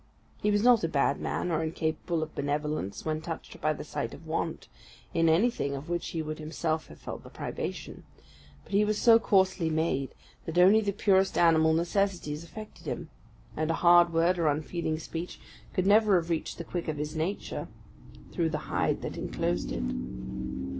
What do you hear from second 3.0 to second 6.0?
when touched by the sight of want in anything of